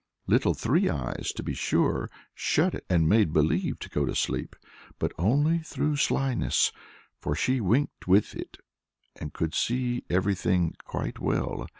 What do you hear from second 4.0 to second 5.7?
to sleep, but only